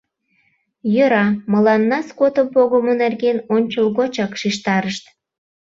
[0.93, 5.03] Йӧра, мыланна скотым погымо нерген ончылгочак шижтарышт.